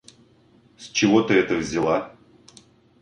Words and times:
С 0.79 0.87
чего 0.87 1.21
ты 1.21 1.35
это 1.35 1.55
взяла? 1.57 2.15